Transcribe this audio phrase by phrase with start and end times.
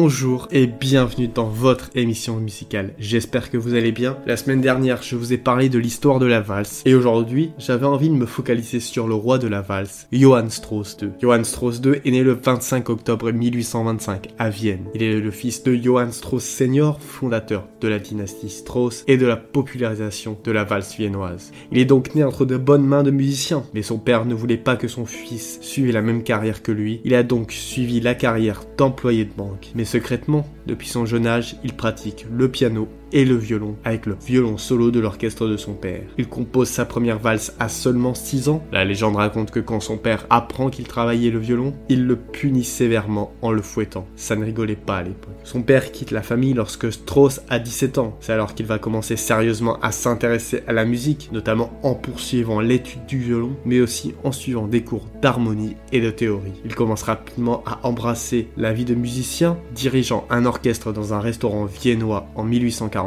[0.00, 2.94] Bonjour et bienvenue dans votre émission musicale.
[3.00, 4.16] J'espère que vous allez bien.
[4.26, 7.84] La semaine dernière, je vous ai parlé de l'histoire de la valse et aujourd'hui, j'avais
[7.84, 11.08] envie de me focaliser sur le roi de la valse, Johann Strauss II.
[11.20, 14.84] Johann Strauss II est né le 25 octobre 1825 à Vienne.
[14.94, 19.26] Il est le fils de Johann Strauss senior, fondateur de la dynastie Strauss et de
[19.26, 21.50] la popularisation de la valse viennoise.
[21.72, 24.58] Il est donc né entre de bonnes mains de musiciens, mais son père ne voulait
[24.58, 27.00] pas que son fils suive la même carrière que lui.
[27.04, 31.72] Il a donc suivi la carrière d'employé de banque secrètement, depuis son jeune âge, il
[31.72, 36.02] pratique le piano et le violon avec le violon solo de l'orchestre de son père.
[36.18, 38.62] Il compose sa première valse à seulement 6 ans.
[38.72, 42.64] La légende raconte que quand son père apprend qu'il travaillait le violon, il le punit
[42.64, 44.06] sévèrement en le fouettant.
[44.16, 45.34] Ça ne rigolait pas à l'époque.
[45.44, 48.16] Son père quitte la famille lorsque Strauss a 17 ans.
[48.20, 53.06] C'est alors qu'il va commencer sérieusement à s'intéresser à la musique, notamment en poursuivant l'étude
[53.06, 56.52] du violon, mais aussi en suivant des cours d'harmonie et de théorie.
[56.64, 61.64] Il commence rapidement à embrasser la vie de musicien, dirigeant un orchestre dans un restaurant
[61.64, 62.97] viennois en 1840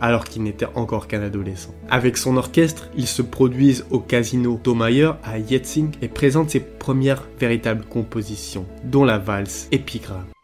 [0.00, 1.74] alors qu'il n'était encore qu'un adolescent.
[1.90, 7.24] Avec son orchestre, il se produisent au casino Domayer à Yetzing et présente ses premières
[7.38, 10.37] véritables compositions, dont la valse Épigramme.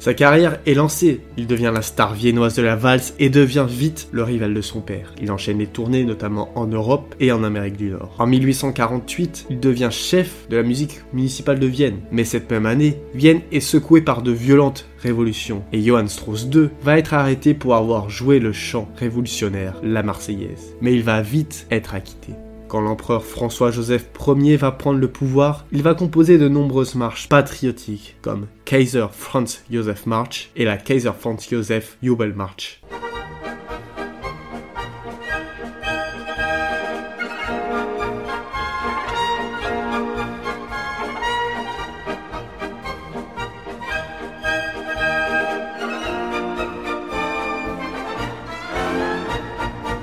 [0.00, 4.08] Sa carrière est lancée, il devient la star viennoise de la valse et devient vite
[4.12, 5.12] le rival de son père.
[5.20, 8.14] Il enchaîne les tournées notamment en Europe et en Amérique du Nord.
[8.18, 11.98] En 1848, il devient chef de la musique municipale de Vienne.
[12.12, 16.70] Mais cette même année, Vienne est secouée par de violentes révolutions et Johann Strauss II
[16.82, 20.74] va être arrêté pour avoir joué le chant révolutionnaire, la Marseillaise.
[20.80, 22.32] Mais il va vite être acquitté.
[22.70, 28.14] Quand l'empereur François-Joseph Ier va prendre le pouvoir, il va composer de nombreuses marches patriotiques
[28.22, 32.79] comme Kaiser Franz Joseph March et la Kaiser Franz Joseph Jubelmarch.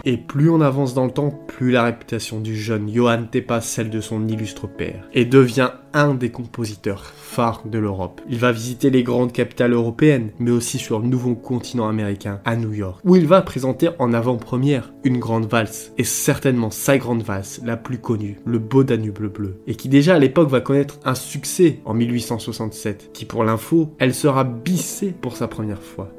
[0.09, 3.90] Et plus on avance dans le temps, plus la réputation du jeune Johann dépasse celle
[3.90, 8.22] de son illustre père et devient un des compositeurs phares de l'Europe.
[8.29, 12.56] Il va visiter les grandes capitales européennes, mais aussi sur le nouveau continent américain, à
[12.56, 17.23] New York, où il va présenter en avant-première une grande valse, et certainement sa grande
[17.23, 21.01] valse la plus connue, le Beau Danube bleu, et qui déjà à l'époque va connaître
[21.03, 26.09] un succès en 1867, qui pour l'info, elle sera bissée pour sa première fois.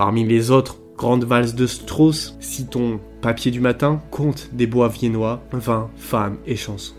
[0.00, 5.42] Parmi les autres grandes valses de Strauss, citons Papier du matin, Conte des bois viennois,
[5.52, 6.94] Vin, Femmes et chansons.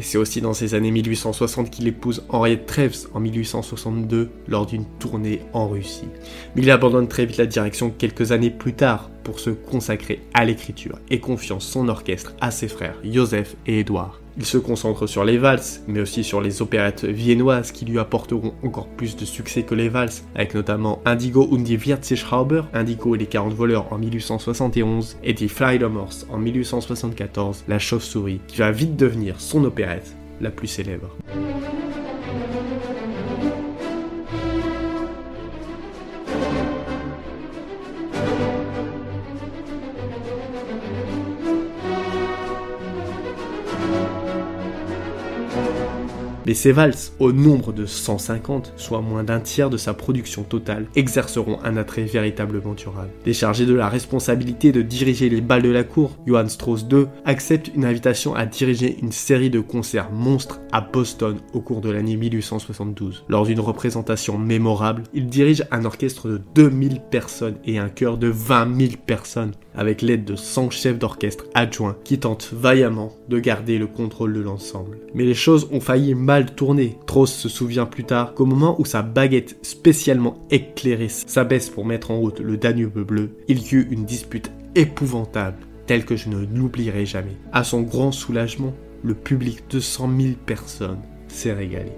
[0.00, 4.86] Et c'est aussi dans ces années 1860 qu'il épouse Henriette Treves en 1862 lors d'une
[4.98, 6.08] tournée en Russie.
[6.56, 10.46] Mais il abandonne très vite la direction quelques années plus tard pour se consacrer à
[10.46, 14.22] l'écriture et confiant son orchestre à ses frères Joseph et Édouard.
[14.40, 18.54] Il se concentre sur les valses, mais aussi sur les opérettes viennoises qui lui apporteront
[18.64, 23.18] encore plus de succès que les valses, avec notamment Indigo und die Wirtschrauber, Indigo et
[23.18, 28.96] les 40 voleurs en 1871, et Die Fledermaus en 1874, La chauve-souris, qui va vite
[28.96, 31.14] devenir son opérette la plus célèbre.
[46.50, 50.86] Mais ces valses, au nombre de 150, soit moins d'un tiers de sa production totale,
[50.96, 53.10] exerceront un attrait véritablement durable.
[53.24, 57.70] Déchargé de la responsabilité de diriger les balles de la cour, Johann Strauss II accepte
[57.76, 62.16] une invitation à diriger une série de concerts monstres à Boston au cours de l'année
[62.16, 63.26] 1872.
[63.28, 68.26] Lors d'une représentation mémorable, il dirige un orchestre de 2000 personnes et un chœur de
[68.26, 73.78] 20 000 personnes, avec l'aide de 100 chefs d'orchestre adjoints qui tentent vaillamment de garder
[73.78, 74.98] le contrôle de l'ensemble.
[75.14, 76.98] Mais les choses ont failli mal tourné.
[77.06, 82.10] Trost se souvient plus tard qu'au moment où sa baguette spécialement éclairée s'abaisse pour mettre
[82.10, 85.56] en route le Danube bleu, il y eut une dispute épouvantable,
[85.86, 87.38] telle que je ne l'oublierai jamais.
[87.50, 91.92] À son grand soulagement, le public de 100 000 personnes s'est régalé.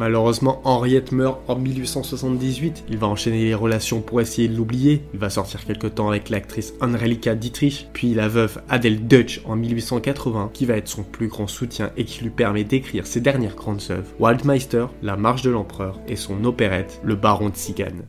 [0.00, 2.84] Malheureusement, Henriette meurt en 1878.
[2.88, 5.02] Il va enchaîner les relations pour essayer de l'oublier.
[5.12, 9.56] Il va sortir quelque temps avec l'actrice Angelika Dietrich, puis la veuve Adele Dutch en
[9.56, 13.56] 1880, qui va être son plus grand soutien et qui lui permet d'écrire ses dernières
[13.56, 18.04] grandes œuvres, Waldmeister, La Marche de l'Empereur et son opérette, Le Baron de Sigane.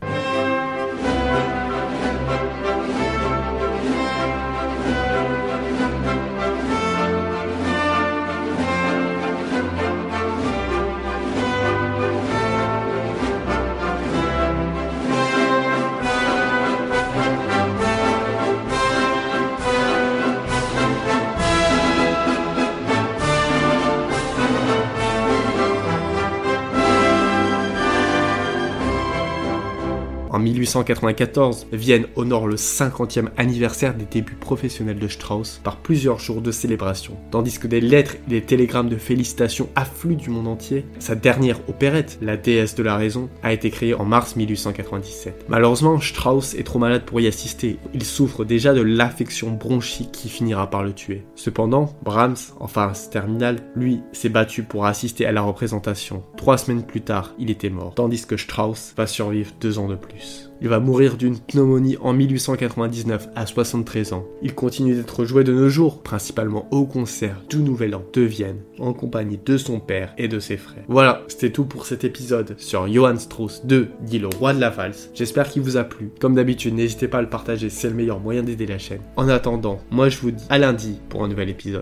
[30.32, 36.40] En 1894, Vienne honore le 50e anniversaire des débuts professionnels de Strauss par plusieurs jours
[36.40, 37.18] de célébration.
[37.30, 41.60] Tandis que des lettres et des télégrammes de félicitations affluent du monde entier, sa dernière
[41.68, 45.44] opérette, La déesse de la raison, a été créée en mars 1897.
[45.50, 47.76] Malheureusement, Strauss est trop malade pour y assister.
[47.92, 51.26] Il souffre déjà de l'affection bronchique qui finira par le tuer.
[51.36, 56.22] Cependant, Brahms, en phase terminale, lui, s'est battu pour assister à la représentation.
[56.38, 59.94] Trois semaines plus tard, il était mort, tandis que Strauss va survivre deux ans de
[59.94, 60.21] plus.
[60.62, 64.24] Il va mourir d'une pneumonie en 1899 à 73 ans.
[64.42, 68.60] Il continue d'être joué de nos jours, principalement au concert du Nouvel An de Vienne,
[68.78, 70.84] en compagnie de son père et de ses frères.
[70.86, 74.70] Voilà, c'était tout pour cet épisode sur Johann Strauss 2, dit le roi de la
[74.70, 75.10] valse.
[75.14, 76.12] J'espère qu'il vous a plu.
[76.20, 79.00] Comme d'habitude, n'hésitez pas à le partager, c'est le meilleur moyen d'aider la chaîne.
[79.16, 81.80] En attendant, moi je vous dis à lundi pour un nouvel épisode.